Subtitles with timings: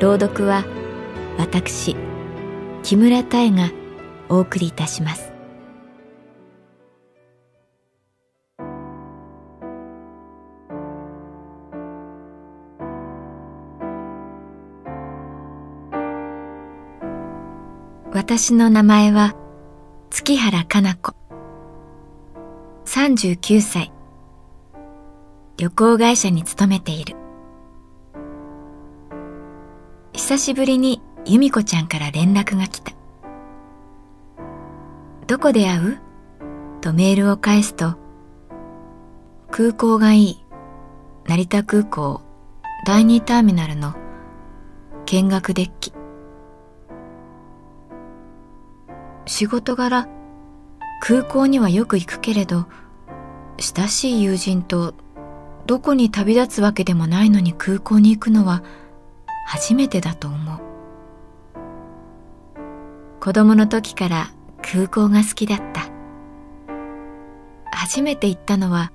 [0.00, 0.64] 朗読は
[1.38, 1.96] 私
[2.84, 3.72] 木村多江が
[4.28, 5.32] お送りいたします。
[18.12, 19.34] 私の名前は
[20.10, 21.12] 月原かな子。
[22.84, 23.92] 39歳。
[25.56, 27.17] 旅行会社に勤めている。
[30.28, 32.92] 久しぶりに由美子ちゃんから連絡が来た。
[35.26, 35.98] どこで会う？
[36.82, 37.94] とメールを返すと
[39.50, 40.44] 空港がいい
[41.26, 42.20] 成田空港
[42.84, 43.94] 第2ターミナルの
[45.06, 45.94] 見学デッキ。
[49.24, 50.08] 仕事柄
[51.00, 52.66] 空港にはよく行くけれど
[53.56, 54.94] 親しい友人と
[55.64, 58.62] どこに旅立つわけでもないのに空港に行くのは
[59.50, 60.60] 初めてだと思う。
[63.18, 65.88] 子供の時から空港が好きだった。
[67.72, 68.92] 初めて行ったのは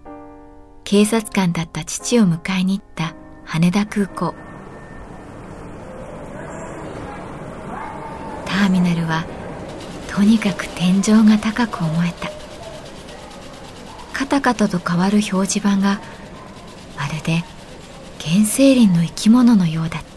[0.84, 4.36] 警察官だった父を迎えに行った羽田空港。
[8.46, 9.26] ターミナルは
[10.08, 12.30] とにかく天井が高く思えた。
[14.14, 16.00] カタカタと変わる表示板が
[16.96, 17.44] まるで
[18.24, 20.13] 原生林の生き物のようだった。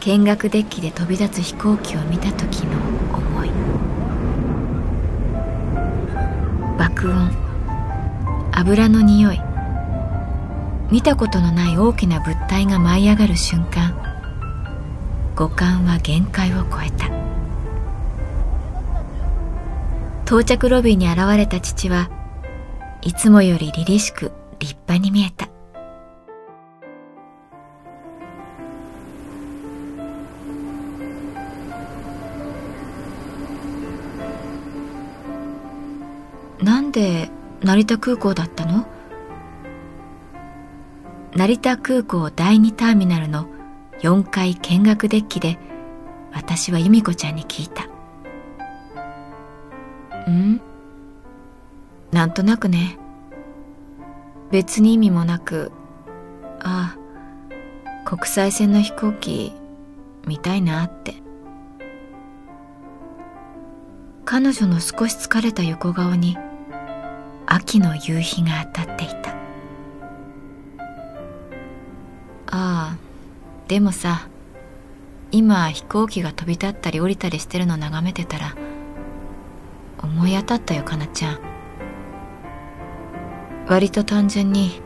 [0.00, 2.78] 見学デッキで飛び立つ飛行機を見た時の
[3.12, 3.50] 思い。
[6.78, 7.30] 爆音。
[8.52, 9.40] 油の匂い。
[10.90, 13.94] 見たことのない大きな物体が舞い上がる瞬間。
[15.36, 17.06] 五感は限界を超えた。
[20.24, 22.10] 到着ロビーに現れた父は
[23.02, 25.47] いつもより凛々しく立派に見えた。
[36.62, 37.30] なんで
[37.62, 38.86] 成田空港だったの？
[41.34, 43.46] 成田空港第2ターミナルの
[44.00, 45.58] 4階見学デッキで
[46.32, 47.88] 私は由美子ちゃんに聞いた。
[50.26, 50.60] うん？
[52.12, 52.98] なんとなくね。
[54.50, 55.70] 別に意味もなく。
[56.60, 59.52] ああ国際線の飛行機
[60.26, 61.14] 見たいなって。
[64.24, 66.36] 彼女の少し疲れた横顔に
[67.50, 69.30] 秋の夕日が当たっていた。
[72.50, 72.96] ああ
[73.68, 74.28] でもさ
[75.30, 78.54] 今飛行機が飛び立ったり降りたりしてるの眺めてたら
[80.02, 81.40] 思い当たったよかなちゃん。
[83.66, 84.82] 割と単純に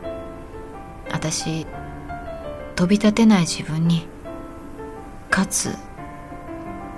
[1.11, 1.65] 私
[2.75, 4.07] 飛び立てない自分に
[5.29, 5.75] かつ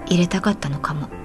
[0.05, 1.24] 入れたかったのかも。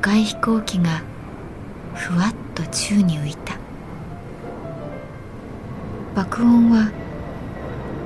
[0.00, 1.02] 赤い飛行機が
[1.94, 3.58] ふわっと宙に浮いた。
[6.14, 6.90] 爆音は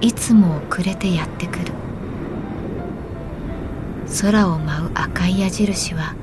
[0.00, 1.72] いつも遅れてやってくる。
[4.20, 6.14] 空を舞う赤い矢印は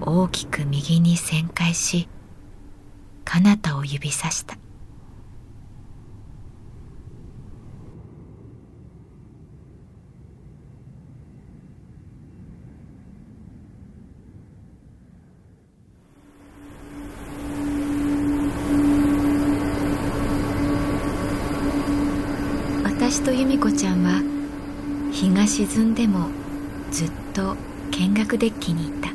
[0.00, 2.08] 大きく右に旋回し
[3.24, 4.58] 彼方を指さした
[22.84, 24.22] 私と由美子ちゃんは
[25.12, 26.30] 日が沈んでも
[26.90, 27.54] ずっと
[27.90, 29.10] 見学デッキにいた。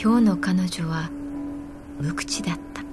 [0.00, 1.10] 今日の彼女は
[1.98, 2.84] 無口だった。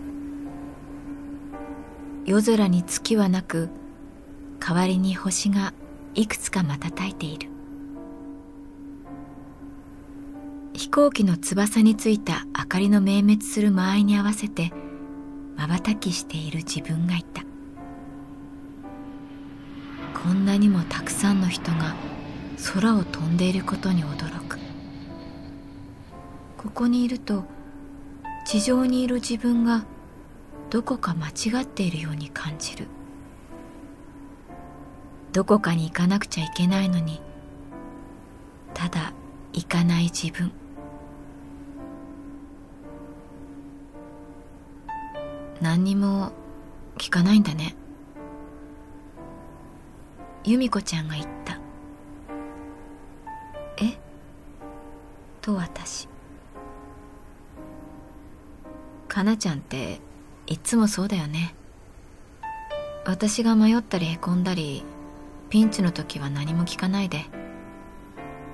[2.26, 3.70] 夜空に月はなく
[4.60, 5.76] 代わりに星が
[6.16, 7.50] いくつか瞬いている。
[10.74, 14.74] 飛行機の翼についた明かりの明滅する間合いに合わせて
[15.56, 17.44] 瞬きしている自分がいた。
[20.24, 21.96] こんなにもたくさんの人が
[22.74, 24.60] 空を飛んでいることに驚く。
[26.58, 27.44] ここにいると
[28.46, 29.84] 地上にいる自分が
[30.70, 32.88] どこか間違っているように感じる。
[35.34, 37.20] どこかに行かなくちゃいけないのに
[38.74, 39.14] ただ
[39.54, 40.52] 行かない自分。
[45.62, 46.32] 何にも
[46.98, 47.76] 聞かないんだね。
[50.44, 51.60] 由美子ちゃんが言った。
[53.78, 53.98] え？
[55.42, 56.08] と私。
[59.08, 60.00] かなちゃんって
[60.48, 61.54] いつもそうだよね。
[63.06, 64.84] 私が迷ったりへこんだり
[65.50, 67.26] ピンチの時は何も聞かないで。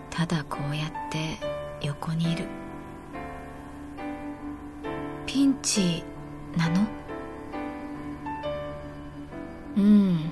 [0.10, 1.38] ただこうやって
[1.86, 2.46] 横にいる。
[5.26, 6.04] ピンチ
[6.58, 6.86] なの？
[9.78, 10.27] うん。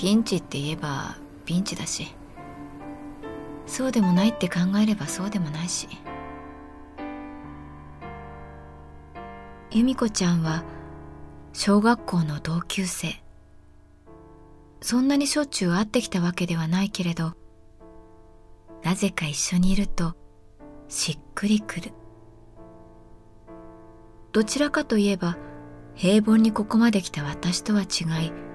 [0.00, 2.06] ピンチって言えばピンチだし。
[3.66, 5.88] そうでもないって考えればそうでもないし。
[9.70, 10.64] 由美子ちゃんは
[11.52, 13.22] 小学校の同級生。
[14.80, 17.34] そんなにしょっちゅう会ってきたわけではないけれど
[18.82, 20.14] なぜか一緒にいると
[20.88, 21.92] しっくりくる。
[24.32, 25.36] どちらかといえば
[25.94, 27.84] 平凡にここまで来た私とは違
[28.24, 28.49] い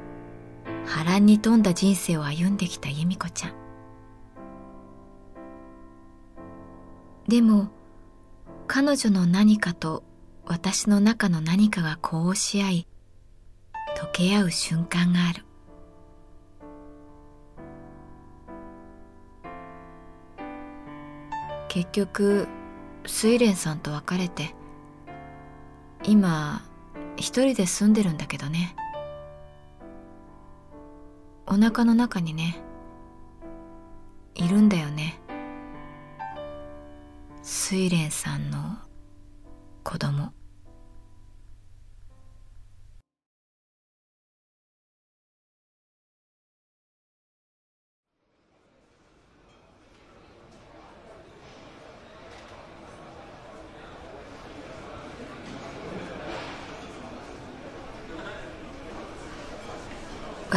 [0.86, 3.54] 波乱に富んだ人生を歩んできた由美子ちゃん。
[7.28, 7.70] でも
[8.68, 10.04] 彼女の何かと
[10.46, 12.88] 私の中の何かが呼応し合い
[13.98, 15.44] 溶け合う瞬間がある。
[21.68, 22.48] 結局
[23.06, 24.56] 睡蓮さんと別れて
[26.04, 26.62] 今
[27.18, 28.76] 一人で住んでるんだけどね。
[31.48, 32.58] お腹の中にね
[34.34, 35.20] いるんだよね。
[37.44, 38.78] 睡蓮さんの
[39.84, 40.34] 子供。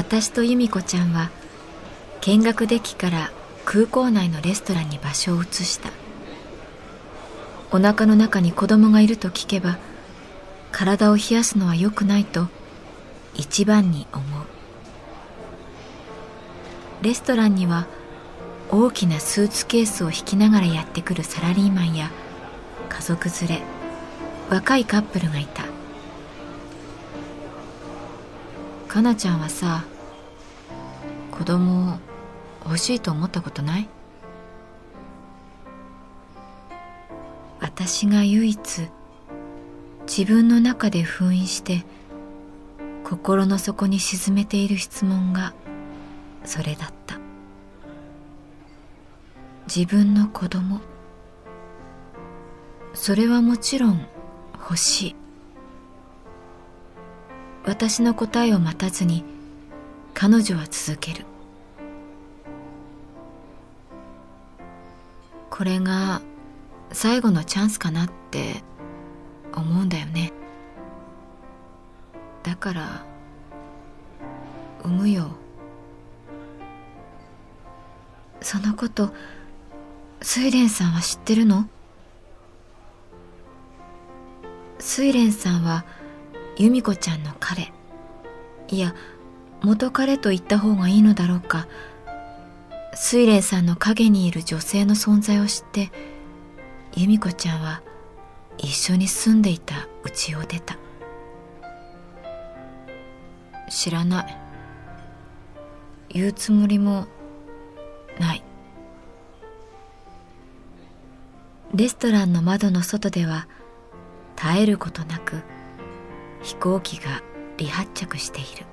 [0.09, 1.29] 私と由美子ちゃんは
[2.23, 3.31] 見学デッキから
[3.67, 5.91] 空港内のレストランに場所を移した。
[7.71, 9.77] お腹の中に子供がいると聞けば
[10.73, 12.49] 体を冷やすのは良くないと
[13.35, 14.47] 一番に思う。
[17.03, 17.87] レストランには
[18.71, 22.11] 大きなスーツケースを引きながらやってくるサラリーマンや
[22.89, 23.63] 家族連れ
[24.49, 25.65] 若いカップルがいた。
[28.89, 29.85] かなちゃんはさ
[31.39, 31.99] 子供
[32.65, 33.89] 欲しいと思ったことない？
[37.61, 38.89] 私が唯一
[40.03, 41.85] 自分の中で封印して
[43.05, 45.55] 心の底に沈めている質問が
[46.45, 47.19] それだった。
[49.73, 50.81] 自分の子供。
[52.95, 54.07] それはもちろん
[54.55, 55.17] 欲しい。
[57.65, 59.25] 私の答えを待たずに
[60.21, 61.25] 彼女は続ける。
[65.49, 66.23] これが
[66.91, 68.65] 最後のチャンスかなって
[69.55, 70.33] 思うんだよね。
[72.43, 73.05] だから
[74.83, 75.29] 産むよ。
[78.41, 79.11] そのこと
[80.21, 81.69] 睡蓮さんは知ってるの？
[84.81, 85.85] 睡蓮さんは
[86.57, 87.73] 由美子ちゃんの彼。
[88.67, 88.97] いや
[89.63, 91.67] 元彼と言った方がいいのだろうか。
[92.93, 95.93] 睡蓮さんの陰にいる女性の存在を知って
[96.97, 97.81] 由美子ちゃんは
[98.57, 100.77] 一緒に住んでいた家を出た。
[103.71, 104.39] 知らない。
[106.11, 107.07] 言うつもりも
[108.19, 108.43] ない。
[111.75, 113.47] レストランの窓の外では
[114.37, 115.43] 絶えることなく
[116.43, 117.23] 飛行機が
[117.59, 118.67] 離発着している。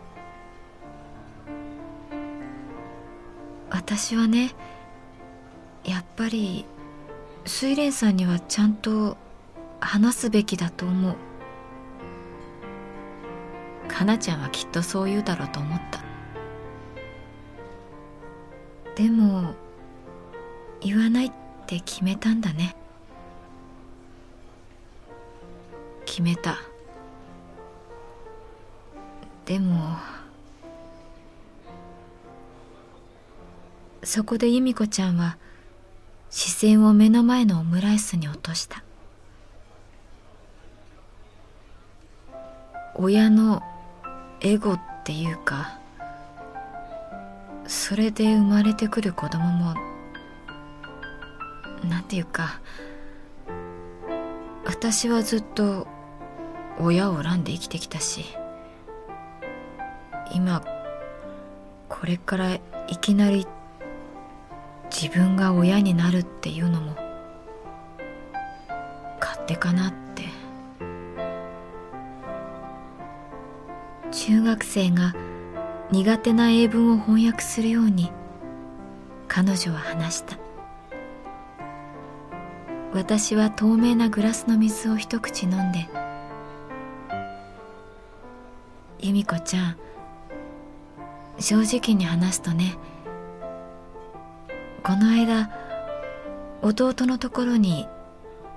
[3.88, 4.50] 私はね
[5.84, 6.65] やっぱり
[7.46, 9.15] 睡蓮さんにはちゃんと
[9.80, 11.15] 話すべきだと思う。
[13.88, 16.04] かなちゃんはきっとそう言うだろうと思った。
[18.96, 19.54] でも
[20.82, 21.32] 言わないっ
[21.68, 22.75] て決めたんだね。
[26.06, 26.58] 決めた。
[29.46, 29.96] でも
[34.05, 35.38] そこで由美子ちゃんは
[36.29, 38.83] 視線を目の前のオムライスに落とした。
[42.97, 43.62] 親の
[44.39, 45.79] エゴっていうか
[47.67, 49.75] それで生まれてくる子供も
[51.83, 52.62] なんていうか
[54.65, 55.88] 私はずっと
[56.79, 58.24] 親を恨んで生きてきたし
[60.33, 60.63] 今
[61.89, 62.62] これからい
[63.01, 63.45] きなり
[64.98, 66.96] 自分が親になるっていうのも
[69.20, 70.06] 勝手かなって。
[74.12, 75.14] 中学生が
[75.92, 78.10] 苦手な英文を翻訳するように
[79.28, 80.38] 彼女は話した。
[82.94, 85.90] 私は透明なグラスの水を一口飲んで
[89.00, 89.75] 「由美子ちゃん
[91.38, 92.78] 正直に話すとね
[94.86, 95.50] この間
[96.62, 97.88] 弟のところに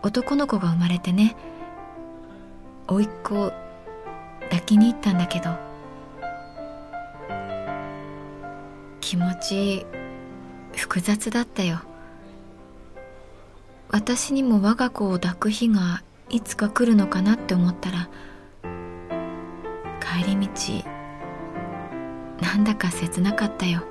[0.02, 1.34] 男の子が生まれてね
[2.86, 3.50] 甥っ子
[4.42, 5.56] 抱きに行ったんだけど
[9.00, 9.86] 気持ち
[10.76, 11.80] 複雑だったよ。
[13.88, 18.10] 私にも我が子を抱く日がいつか来るのかなって思ったら
[19.98, 20.50] 帰り道
[22.42, 23.82] なんだか切なかったよ。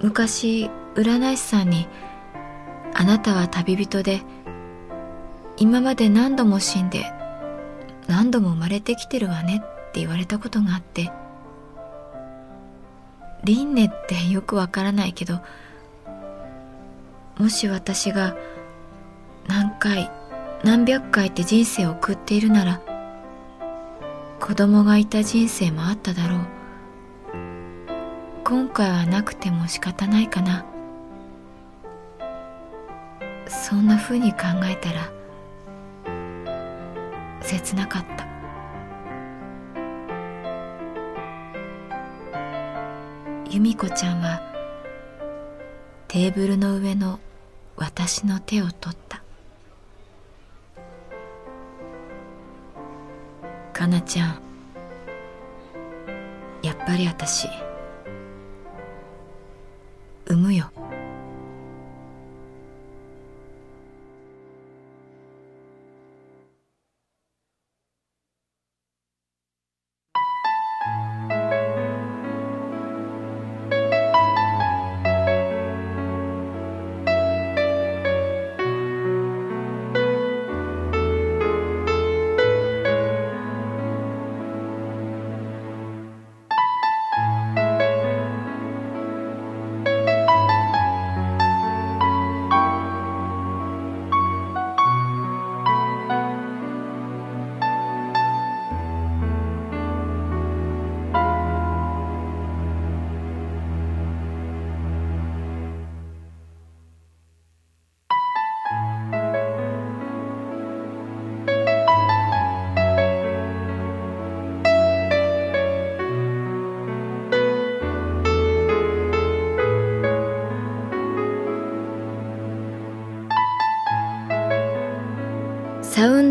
[0.00, 1.88] 昔占い師さんに
[2.94, 4.22] 「あなたは旅人で
[5.56, 7.12] 今まで何度も死んで
[8.06, 11.10] 何度も生まれてきてるわね」って言われたことがあって
[13.44, 15.40] 輪廻ってよくわからないけど
[17.38, 18.36] もし私が
[19.46, 20.10] 何回
[20.64, 22.80] 何百回って人生を送っているなら
[24.40, 26.40] 子供がいた人生もあっただろう。
[28.48, 30.64] 今回はなくても仕方ないかな。
[33.46, 35.12] そんなふうに考えたら
[37.42, 38.26] 切なかった。
[43.50, 44.40] 由美子ちゃんは
[46.06, 47.20] テーブルの上の
[47.76, 49.22] 私の手を取った。
[53.74, 54.40] かなちゃん
[56.62, 57.46] やっぱり私